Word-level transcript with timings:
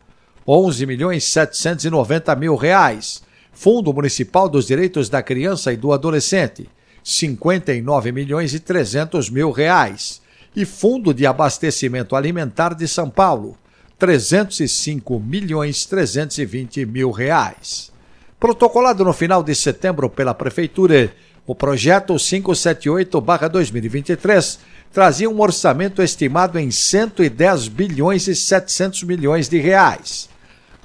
11 0.48 0.86
milhões 0.86 1.24
790 1.24 2.36
mil 2.36 2.56
reais, 2.56 3.24
Fundo 3.52 3.92
Municipal 3.92 4.48
dos 4.48 4.68
Direitos 4.68 5.10
da 5.10 5.24
Criança 5.24 5.74
e 5.74 5.76
do 5.76 5.92
Adolescente, 5.92 6.70
59 7.04 8.12
milhões 8.12 8.54
e 8.54 8.60
300 8.60 9.32
mil 9.32 9.50
reais, 9.50 10.22
e 10.56 10.64
Fundo 10.64 11.12
de 11.12 11.26
Abastecimento 11.26 12.16
Alimentar 12.16 12.76
de 12.76 12.88
São 12.88 13.10
Paulo, 13.10 13.58
305 13.98 15.20
milhões 15.20 15.86
320 15.86 16.86
mil 16.86 17.10
reais. 17.10 17.97
Protocolado 18.40 19.04
no 19.04 19.14
final 19.14 19.42
de 19.42 19.56
setembro 19.56 20.12
pela 20.12 20.32
Prefeitura, 20.32 21.12
o 21.48 21.56
projeto 21.56 22.14
578-2023 22.14 24.60
trazia 24.94 25.28
um 25.28 25.42
orçamento 25.42 26.04
estimado 26.04 26.60
em 26.60 26.70
110 26.70 27.68
bilhões 27.68 28.28
e 28.28 28.36
700 28.36 29.02
milhões 29.04 29.50
de 29.50 29.58
reais. 29.58 30.30